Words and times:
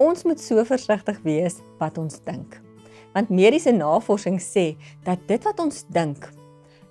Ons 0.00 0.22
moet 0.24 0.40
so 0.40 0.62
versigtig 0.64 1.18
wees 1.26 1.58
wat 1.76 1.98
ons 2.00 2.22
dink. 2.24 2.54
Want 3.12 3.28
mediese 3.28 3.72
navorsing 3.76 4.38
sê 4.40 4.70
dat 5.04 5.20
dit 5.28 5.44
wat 5.44 5.60
ons 5.60 5.82
dink 5.92 6.30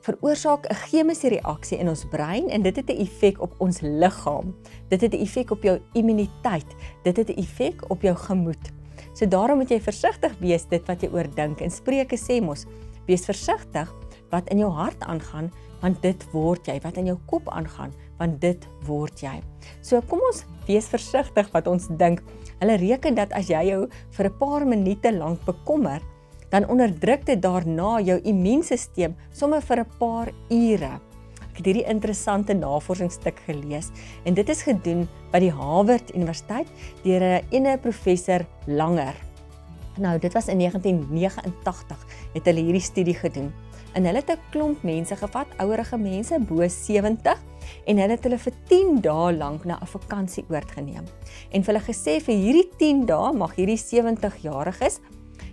veroorsaak 0.05 0.69
'n 0.69 0.77
chemiese 0.85 1.27
reaksie 1.33 1.79
in 1.81 1.89
ons 1.89 2.05
brein 2.11 2.49
en 2.49 2.61
dit 2.61 2.75
het 2.75 2.89
'n 2.89 3.01
effek 3.01 3.41
op 3.41 3.55
ons 3.57 3.81
liggaam. 3.81 4.53
Dit 4.89 5.01
het 5.01 5.13
'n 5.13 5.21
effek 5.25 5.51
op 5.51 5.63
jou 5.63 5.79
immuniteit. 5.93 6.69
Dit 7.03 7.17
het 7.17 7.29
'n 7.29 7.39
effek 7.41 7.89
op 7.89 8.01
jou 8.01 8.15
gemoed. 8.15 8.71
So 9.13 9.25
daarom 9.25 9.57
moet 9.57 9.69
jy 9.69 9.81
versigtig 9.81 10.37
wees 10.39 10.65
dit 10.65 10.87
wat 10.87 11.01
jy 11.01 11.09
oordink. 11.09 11.61
En 11.61 11.71
Spreuke 11.71 12.17
sê 12.17 12.41
mos, 12.41 12.65
wees 13.07 13.25
versigtig 13.25 13.93
wat 14.31 14.49
in 14.49 14.59
jou 14.59 14.69
hart 14.71 15.01
aangaan, 15.01 15.51
want 15.81 16.01
dit 16.01 16.25
word 16.33 16.67
jy. 16.67 16.79
Wat 16.83 16.97
in 16.97 17.05
jou 17.05 17.17
kop 17.25 17.49
aangaan, 17.49 17.93
want 18.19 18.39
dit 18.41 18.67
word 18.87 19.21
jy. 19.23 19.39
So 19.81 20.01
kom 20.01 20.19
ons 20.19 20.45
wees 20.67 20.87
versigtig 20.91 21.49
wat 21.53 21.67
ons 21.67 21.87
dink. 21.99 22.23
Hulle 22.59 22.77
reken 22.77 23.15
dat 23.15 23.33
as 23.37 23.49
jy 23.49 23.63
jou 23.71 23.87
vir 24.17 24.25
'n 24.25 24.37
paar 24.39 24.65
minute 24.65 25.11
lank 25.11 25.45
bekommer, 25.45 26.01
dan 26.49 26.65
onderdruk 26.65 27.25
dit 27.25 27.41
daarna 27.41 27.99
jou 28.01 28.19
immuunstelsel 28.23 29.13
sommer 29.31 29.61
vir 29.61 29.79
'n 29.79 29.91
paar 29.99 30.31
ure. 30.49 30.99
Ek 31.49 31.57
het 31.57 31.65
hierdie 31.65 31.89
interessante 31.89 32.53
navorsingsstuk 32.53 33.39
gelees 33.45 33.91
en 34.25 34.33
dit 34.33 34.49
is 34.49 34.61
gedoen 34.63 35.07
by 35.31 35.39
die 35.39 35.51
Harvard 35.51 36.13
Universiteit 36.15 36.67
deur 37.03 37.21
'n 37.21 37.45
ene 37.51 37.77
professor 37.77 38.45
Langer. 38.67 39.15
Nou, 39.97 40.17
dit 40.19 40.33
was 40.33 40.47
in 40.47 40.57
1989 40.57 42.05
het 42.33 42.45
hulle 42.45 42.61
hierdie 42.61 42.81
studie 42.81 43.15
gedoen. 43.15 43.51
En 43.93 44.05
hulle 44.05 44.21
het 44.21 44.29
'n 44.29 44.41
klomp 44.51 44.83
mense 44.83 45.15
gevat, 45.15 45.47
ouerige 45.57 45.97
mense 45.97 46.39
bo 46.39 46.67
70 46.67 47.37
en 47.85 47.97
hulle 47.97 48.11
het 48.11 48.23
hulle 48.23 48.37
vir 48.37 48.53
10 48.67 49.01
dae 49.01 49.33
lank 49.33 49.65
na 49.65 49.79
'n 49.81 49.87
vakansie 49.87 50.45
oorgeneem. 50.49 51.05
En 51.51 51.63
hulle 51.63 51.79
gesê 51.79 52.21
vir 52.21 52.35
hierdie 52.35 52.69
10 52.77 53.05
dae 53.05 53.33
mag 53.33 53.55
hierdie 53.55 53.77
70-jariges 53.77 54.99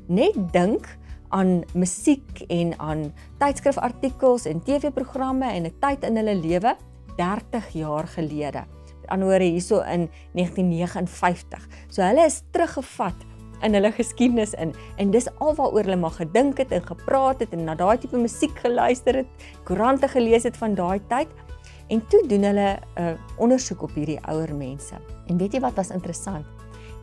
net 0.08 0.52
dink 0.52 0.86
aan 1.28 1.64
musiek 1.74 2.44
en 2.48 2.78
aan 2.78 3.12
tydskrifartikels 3.38 4.46
en 4.46 4.62
TV-programme 4.62 5.52
en 5.52 5.66
'n 5.66 5.74
tyd 5.80 6.04
in 6.04 6.16
hulle 6.16 6.34
lewe 6.34 6.76
30 7.16 7.72
jaar 7.72 8.06
gelede. 8.06 8.64
Met 9.00 9.10
ander 9.10 9.28
woorde 9.28 9.44
hierso 9.44 9.80
in 9.80 10.10
1959. 10.32 11.66
So 11.88 12.02
hulle 12.02 12.24
is 12.24 12.42
teruggevat 12.50 13.14
in 13.62 13.74
hulle 13.74 13.92
geskiedenis 13.92 14.54
in 14.60 14.74
en 14.96 15.10
dis 15.10 15.28
alwaaroor 15.38 15.84
hulle 15.84 15.96
maar 15.96 16.16
gedink 16.18 16.58
het 16.58 16.72
en 16.76 16.84
gepraat 16.86 17.40
het 17.40 17.52
en 17.56 17.64
na 17.64 17.74
daai 17.74 17.98
tipe 17.98 18.18
musiek 18.20 18.58
geluister 18.64 19.22
het, 19.22 19.48
koerante 19.64 20.08
gelees 20.08 20.44
het 20.48 20.56
van 20.56 20.74
daai 20.74 21.00
tyd. 21.08 21.28
En 21.88 22.02
toe 22.10 22.26
doen 22.26 22.42
hulle 22.42 22.68
'n 22.76 23.00
uh, 23.00 23.12
ondersoek 23.38 23.82
op 23.82 23.94
hierdie 23.94 24.20
ouer 24.26 24.54
mense. 24.54 24.94
En 25.26 25.38
weet 25.38 25.52
jy 25.52 25.60
wat 25.60 25.74
was 25.74 25.90
interessant? 25.90 26.46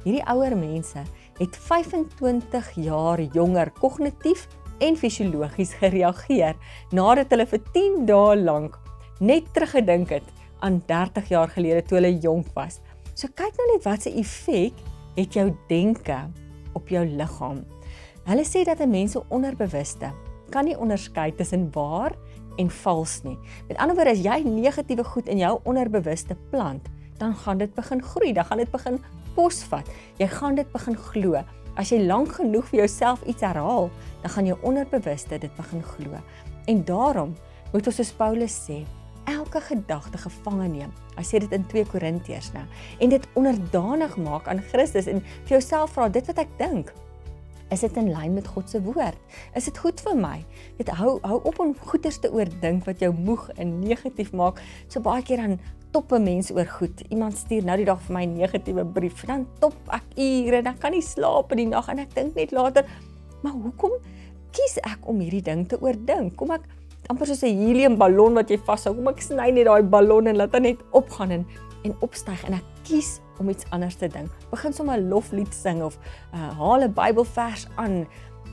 Hierdie 0.03 0.25
ouer 0.27 0.57
mense 0.57 0.99
het 1.37 1.57
25 1.57 2.71
jaar 2.75 3.21
jonger 3.21 3.71
kognitief 3.79 4.47
en 4.79 4.97
fisiologies 4.97 5.73
gereageer 5.73 6.55
nadat 6.91 7.31
hulle 7.31 7.45
vir 7.45 7.61
10 7.73 8.05
dae 8.05 8.35
lank 8.35 8.79
net 9.19 9.47
teruggedink 9.53 10.09
het 10.09 10.27
aan 10.59 10.81
30 10.87 11.29
jaar 11.29 11.47
gelede 11.47 11.83
toe 11.87 11.99
hulle 11.99 12.17
jonk 12.19 12.47
was. 12.55 12.79
So 13.15 13.27
kyk 13.27 13.55
nou 13.57 13.67
net 13.73 13.85
wat 13.85 14.01
se 14.05 14.13
effek 14.19 14.73
het 15.15 15.35
jou 15.37 15.51
denke 15.69 16.17
op 16.73 16.89
jou 16.89 17.05
liggaam. 17.05 17.63
Hulle 18.23 18.45
sê 18.45 18.63
dat 18.63 18.79
'n 18.79 18.89
mens 18.89 19.11
se 19.11 19.21
onderbewuste 19.29 20.11
kan 20.49 20.65
nie 20.65 20.77
onderskei 20.77 21.35
tussen 21.35 21.71
waar 21.71 22.13
en 22.57 22.69
vals 22.69 23.21
nie. 23.23 23.37
Met 23.67 23.77
ander 23.77 23.95
woorde, 23.95 24.11
as 24.11 24.21
jy 24.21 24.43
negatiewe 24.45 25.03
goed 25.03 25.27
in 25.27 25.37
jou 25.37 25.59
onderbewuste 25.63 26.35
plant, 26.49 26.89
dan 27.17 27.35
gaan 27.35 27.57
dit 27.57 27.73
begin 27.73 28.01
groei, 28.01 28.33
dan 28.33 28.45
gaan 28.45 28.57
dit 28.57 28.71
begin 28.71 28.99
posvat. 29.35 29.89
Jy 30.17 30.27
gaan 30.27 30.55
dit 30.55 30.71
begin 30.71 30.97
glo. 30.97 31.41
As 31.75 31.89
jy 31.89 32.03
lank 32.05 32.35
genoeg 32.37 32.67
vir 32.69 32.83
jouself 32.83 33.23
iets 33.25 33.41
herhaal, 33.41 33.89
dan 34.21 34.29
gaan 34.29 34.45
jou 34.45 34.57
onderbewuste 34.61 35.39
dit 35.41 35.55
begin 35.55 35.83
glo. 35.83 36.21
En 36.65 36.83
daarom 36.85 37.35
moet 37.71 37.87
ons 37.87 37.95
soos 37.95 38.13
Paulus 38.13 38.53
sê, 38.69 38.83
elke 39.53 39.65
gedagte 39.65 40.17
gevange 40.17 40.67
neem. 40.67 40.91
Hy 41.17 41.23
sê 41.25 41.39
dit 41.43 41.51
in 41.53 41.65
2 41.69 41.85
Korintiërs 41.91 42.51
nou 42.55 42.63
en 42.99 43.11
dit 43.13 43.25
onderdanig 43.37 44.15
maak 44.17 44.47
aan 44.49 44.61
Christus 44.71 45.07
en 45.11 45.21
vir 45.21 45.57
jouself 45.59 45.93
vra 45.93 46.09
dit 46.09 46.25
wat 46.29 46.41
ek 46.41 46.53
dink. 46.57 46.93
Is 47.73 47.83
dit 47.85 47.95
in 47.97 48.11
lyn 48.13 48.33
met 48.33 48.47
God 48.49 48.69
se 48.69 48.81
woord? 48.81 49.17
Is 49.57 49.69
dit 49.69 49.77
goed 49.77 50.01
vir 50.05 50.17
my? 50.17 50.39
Dit 50.77 50.89
hou 50.97 51.19
hou 51.21 51.39
op 51.43 51.61
om 51.61 51.73
goeters 51.85 52.19
te 52.21 52.31
oordink 52.33 52.85
wat 52.89 53.01
jou 53.01 53.11
moeg 53.13 53.47
en 53.57 53.79
negatief 53.81 54.33
maak. 54.33 54.61
So 54.87 55.01
baie 55.05 55.23
keer 55.25 55.41
dan 55.41 55.57
toppe 55.93 56.19
mense 56.21 56.53
oor 56.53 56.69
goed. 56.69 57.05
Iemand 57.13 57.37
stuur 57.37 57.65
nou 57.65 57.77
die 57.77 57.89
dag 57.89 58.01
vir 58.01 58.13
my 58.13 58.25
'n 58.25 58.37
negatiewe 58.37 58.85
brief. 58.85 59.25
Dan 59.25 59.47
top 59.59 59.77
ek 59.89 60.17
ure, 60.17 60.61
dan 60.61 60.77
kan 60.77 60.91
nie 60.91 61.01
slaap 61.01 61.51
in 61.51 61.57
die 61.57 61.69
nag 61.69 61.87
en 61.89 61.99
ek 61.99 62.13
dink 62.13 62.35
net 62.35 62.51
later, 62.51 62.85
maar 63.41 63.53
hoekom 63.53 63.91
kies 64.51 64.77
ek 64.83 65.07
om 65.07 65.19
hierdie 65.19 65.41
ding 65.41 65.67
te 65.67 65.77
oordink? 65.81 66.35
Kom 66.35 66.51
ek 66.51 66.61
amper 67.09 67.27
soos 67.27 67.43
'n 67.43 67.57
heliumballon 67.57 68.33
wat 68.33 68.49
jy 68.49 68.57
vashou. 68.57 68.95
Kom 68.95 69.07
ek 69.07 69.21
sny 69.21 69.51
net 69.51 69.65
daai 69.65 69.83
ballon 69.83 70.27
en 70.27 70.35
laat 70.35 70.51
dit 70.51 70.61
net 70.61 70.79
opgaan 70.91 71.31
en 71.31 71.45
en 71.83 71.95
opstyg 71.99 72.43
en 72.47 72.53
ek 72.53 72.63
kies 72.87 73.19
om 73.39 73.49
iets 73.49 73.65
anders 73.71 73.95
te 73.95 74.07
dink. 74.07 74.31
Begin 74.51 74.73
sommer 74.73 74.97
'n 74.97 75.09
loflied 75.09 75.53
sing 75.53 75.81
of 75.83 75.97
uh, 76.33 76.57
haal 76.59 76.83
'n 76.83 76.93
Bybelvers 76.93 77.67
aan. 77.75 78.07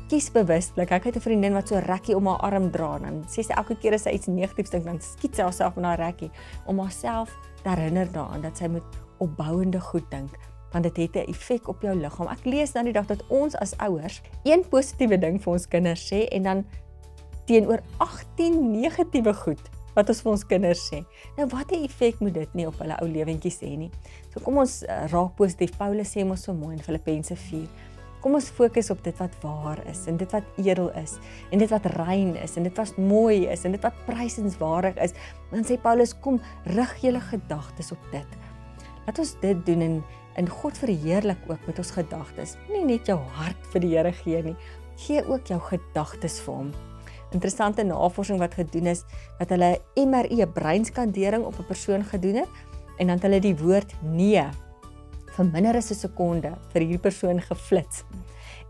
Kies 0.08 0.30
bewuslik. 0.32 0.90
Ek 0.90 1.04
het 1.04 1.16
'n 1.16 1.20
vriendin 1.20 1.54
wat 1.54 1.68
so 1.68 1.78
rekkie 1.78 2.16
om 2.16 2.26
haar 2.26 2.40
arm 2.40 2.70
dra 2.70 2.96
en 2.96 3.02
dan 3.02 3.24
sê 3.28 3.42
sy 3.42 3.52
elke 3.52 3.76
keer 3.78 3.94
as 3.94 4.02
sy 4.02 4.10
iets 4.10 4.26
negatiefs 4.26 4.70
dink, 4.70 4.84
dan 4.84 5.00
skiet 5.00 5.36
sy 5.36 5.42
haarself 5.42 5.76
in 5.76 5.84
haar 5.84 5.98
rekkie 5.98 6.30
om 6.66 6.78
haarself 6.78 7.30
te 7.62 7.68
herinner 7.68 8.12
daaraan 8.12 8.42
dat 8.42 8.56
sy 8.56 8.66
moet 8.66 8.82
opbouende 9.18 9.80
goed 9.80 10.10
dink 10.10 10.30
want 10.72 10.84
dit 10.84 10.96
het 10.96 11.14
'n 11.16 11.30
effek 11.30 11.68
op 11.68 11.82
jou 11.82 11.94
liggaam. 11.94 12.28
Ek 12.28 12.44
lees 12.44 12.72
dan 12.72 12.84
die 12.84 12.92
dag 12.92 13.06
dat 13.06 13.22
ons 13.28 13.56
as 13.56 13.76
ouers 13.76 14.22
een 14.44 14.64
positiewe 14.68 15.18
ding 15.18 15.42
vir 15.42 15.52
ons 15.52 15.68
kinders 15.68 16.12
sê 16.12 16.28
en 16.28 16.42
dan 16.42 16.64
teenoor 17.50 17.82
18 17.98 18.58
negatiewe 18.70 19.34
goed 19.42 19.70
wat 19.96 20.10
ons 20.12 20.22
vir 20.22 20.30
ons 20.32 20.46
kinders 20.46 20.82
sê. 20.86 21.00
Nou 21.34 21.48
watter 21.50 21.80
effek 21.82 22.20
moet 22.22 22.36
dit 22.36 22.52
nie 22.60 22.66
op 22.68 22.78
hulle 22.78 22.94
ou 23.02 23.08
lewentjies 23.10 23.58
hê 23.64 23.72
nie. 23.78 23.90
So 24.30 24.42
kom 24.44 24.60
ons 24.62 24.80
uh, 24.86 25.06
raak 25.10 25.34
positief. 25.38 25.74
Paulus 25.78 26.12
sê 26.14 26.22
mos 26.26 26.44
so 26.46 26.54
mooi 26.54 26.76
in 26.76 26.84
Filippense 26.84 27.34
4. 27.34 27.64
Kom 28.22 28.36
ons 28.36 28.50
fokus 28.54 28.92
op 28.92 29.00
dit 29.02 29.16
wat 29.18 29.34
waar 29.42 29.80
is 29.90 30.04
en 30.10 30.18
dit 30.20 30.34
wat 30.36 30.60
edel 30.60 30.90
is 31.00 31.16
en 31.50 31.62
dit 31.62 31.70
wat 31.72 31.86
rein 31.96 32.34
is 32.36 32.58
en 32.60 32.68
dit 32.68 32.78
wat 32.78 32.98
mooi 33.00 33.46
is 33.50 33.64
en 33.64 33.74
dit 33.74 33.86
wat 33.86 34.02
prysenswaardig 34.06 35.00
is. 35.08 35.16
Dan 35.50 35.66
sê 35.66 35.78
Paulus 35.80 36.12
kom 36.22 36.38
rig 36.76 36.92
julle 37.02 37.22
gedagtes 37.30 37.90
op 37.96 38.04
dit. 38.12 38.36
Laat 39.08 39.18
ons 39.24 39.32
dit 39.42 39.64
doen 39.66 39.86
en 39.88 39.96
in 40.38 40.52
God 40.60 40.78
verheerlik 40.78 41.48
ook 41.50 41.66
met 41.66 41.82
ons 41.82 41.90
gedagtes. 41.96 42.54
Nie 42.70 42.84
net 42.92 43.10
jou 43.10 43.18
hart 43.40 43.66
vir 43.72 43.82
die 43.82 43.90
Here 43.96 44.14
gee 44.20 44.44
nie, 44.52 44.56
gee 45.00 45.24
ook 45.24 45.50
jou 45.50 45.58
gedagtes 45.72 46.38
vir 46.44 46.60
hom 46.60 46.70
interessante 47.32 47.82
navorsing 47.82 48.38
wat 48.38 48.54
gedoen 48.54 48.86
is 48.86 49.04
dat 49.38 49.48
hulle 49.48 49.78
MRI 49.94 50.42
'n 50.42 50.52
breinskandering 50.52 51.44
op 51.44 51.58
'n 51.58 51.66
persoon 51.66 52.04
gedoen 52.04 52.34
het 52.34 52.48
en 52.98 53.06
dan 53.06 53.16
het 53.16 53.22
hulle 53.22 53.40
die 53.40 53.56
woord 53.56 53.94
nee 54.02 54.44
vir 55.36 55.46
minder 55.46 55.76
as 55.76 55.90
'n 55.90 55.94
sekonde 55.94 56.50
vir 56.72 56.82
hierdie 56.82 56.98
persoon 56.98 57.40
geflits. 57.40 58.04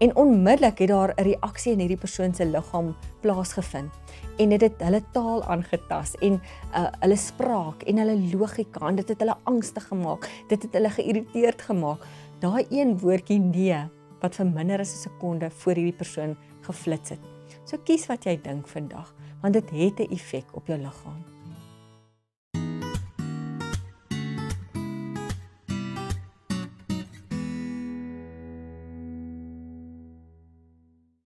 En 0.00 0.16
onmiddellik 0.16 0.78
het 0.78 0.88
daar 0.88 1.12
'n 1.16 1.22
reaksie 1.22 1.72
in 1.72 1.78
hierdie 1.78 2.04
persoon 2.04 2.34
se 2.34 2.44
liggaam 2.44 2.97
plaasgevind 3.20 3.91
en 4.38 4.49
dit 4.49 4.60
het 4.60 4.81
hulle 4.81 5.03
taal 5.12 5.44
aangetas 5.44 6.15
en 6.20 6.41
uh, 6.72 6.87
hulle 7.00 7.16
spraak 7.16 7.82
en 7.82 7.97
hulle 7.97 8.16
logika 8.32 8.88
en 8.88 8.94
dit 8.94 9.09
het 9.09 9.20
hulle 9.20 9.37
angstig 9.44 9.87
gemaak. 9.87 10.28
Dit 10.49 10.62
het 10.62 10.72
hulle 10.72 10.91
geïrriteerd 10.91 11.62
gemaak. 11.62 12.06
Daai 12.41 12.66
een 12.70 12.99
woordjie 12.99 13.38
nee 13.38 13.84
wat 14.20 14.34
vir 14.34 14.47
minder 14.47 14.81
as 14.81 14.94
'n 14.94 15.09
sekonde 15.09 15.50
voor 15.50 15.75
hierdie 15.75 15.97
persoon 15.97 16.37
geflits 16.60 17.10
het. 17.10 17.39
So 17.65 17.78
kies 17.78 18.06
wat 18.06 18.25
jy 18.25 18.37
dink 18.43 18.69
vandag, 18.69 19.14
want 19.43 19.55
dit 19.55 19.70
het 19.70 20.00
'n 20.00 20.12
effek 20.12 20.56
op 20.56 20.67
jou 20.67 20.79
liggaam. 20.79 21.39